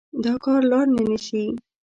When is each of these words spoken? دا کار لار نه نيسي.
دا 0.23 0.33
کار 0.43 0.61
لار 0.71 0.85
نه 0.95 1.03
نيسي. 1.09 1.43